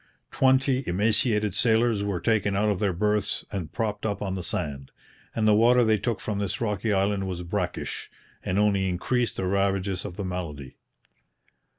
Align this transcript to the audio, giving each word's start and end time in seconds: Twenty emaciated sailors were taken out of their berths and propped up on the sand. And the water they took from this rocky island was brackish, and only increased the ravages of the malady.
Twenty 0.31 0.83
emaciated 0.87 1.53
sailors 1.53 2.01
were 2.03 2.19
taken 2.19 2.55
out 2.55 2.69
of 2.69 2.79
their 2.79 2.91
berths 2.91 3.45
and 3.51 3.71
propped 3.71 4.03
up 4.03 4.19
on 4.19 4.33
the 4.33 4.41
sand. 4.41 4.89
And 5.35 5.47
the 5.47 5.53
water 5.53 5.83
they 5.83 5.99
took 5.99 6.19
from 6.19 6.39
this 6.39 6.59
rocky 6.59 6.91
island 6.91 7.27
was 7.27 7.43
brackish, 7.43 8.09
and 8.43 8.57
only 8.57 8.89
increased 8.89 9.35
the 9.37 9.45
ravages 9.45 10.03
of 10.03 10.17
the 10.17 10.25
malady. 10.25 10.77